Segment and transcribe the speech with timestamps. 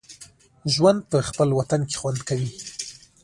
[0.73, 2.49] ژوند په خپل وطن کې خوند کوي